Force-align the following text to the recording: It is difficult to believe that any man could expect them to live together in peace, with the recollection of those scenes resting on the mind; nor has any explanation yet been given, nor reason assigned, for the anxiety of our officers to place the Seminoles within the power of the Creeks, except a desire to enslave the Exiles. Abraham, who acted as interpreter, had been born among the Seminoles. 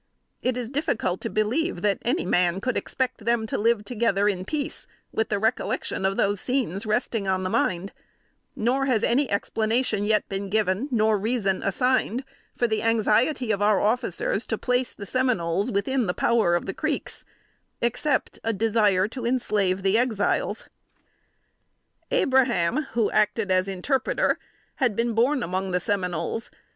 It 0.41 0.57
is 0.57 0.71
difficult 0.71 1.21
to 1.21 1.29
believe 1.29 1.83
that 1.83 1.99
any 2.01 2.25
man 2.25 2.59
could 2.59 2.75
expect 2.75 3.23
them 3.23 3.45
to 3.45 3.55
live 3.55 3.85
together 3.85 4.27
in 4.27 4.45
peace, 4.45 4.87
with 5.11 5.29
the 5.29 5.37
recollection 5.37 6.07
of 6.07 6.17
those 6.17 6.41
scenes 6.41 6.87
resting 6.87 7.27
on 7.27 7.43
the 7.43 7.51
mind; 7.51 7.91
nor 8.55 8.87
has 8.87 9.03
any 9.03 9.29
explanation 9.29 10.03
yet 10.03 10.27
been 10.27 10.49
given, 10.49 10.87
nor 10.89 11.19
reason 11.19 11.61
assigned, 11.61 12.23
for 12.55 12.65
the 12.65 12.81
anxiety 12.81 13.51
of 13.51 13.61
our 13.61 13.79
officers 13.79 14.47
to 14.47 14.57
place 14.57 14.95
the 14.95 15.05
Seminoles 15.05 15.71
within 15.71 16.07
the 16.07 16.15
power 16.15 16.55
of 16.55 16.65
the 16.65 16.73
Creeks, 16.73 17.23
except 17.79 18.39
a 18.43 18.53
desire 18.53 19.07
to 19.09 19.23
enslave 19.23 19.83
the 19.83 19.99
Exiles. 19.99 20.67
Abraham, 22.09 22.87
who 22.93 23.11
acted 23.11 23.51
as 23.51 23.67
interpreter, 23.67 24.39
had 24.77 24.95
been 24.95 25.13
born 25.13 25.43
among 25.43 25.69
the 25.69 25.79
Seminoles. 25.79 26.49